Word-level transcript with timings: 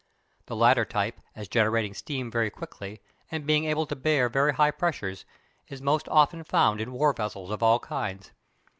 The 0.47 0.55
latter 0.55 0.83
type, 0.83 1.21
as 1.35 1.47
generating 1.47 1.93
steam 1.93 2.31
very 2.31 2.49
quickly, 2.49 3.01
and 3.29 3.45
being 3.45 3.65
able 3.65 3.85
to 3.85 3.95
bear 3.95 4.29
very 4.29 4.53
high 4.55 4.71
pressures, 4.71 5.25
is 5.67 5.79
most 5.79 6.09
often 6.09 6.43
found 6.43 6.81
in 6.81 6.91
war 6.91 7.13
vessels 7.13 7.51
of 7.51 7.61
all 7.61 7.77
kinds. 7.77 8.31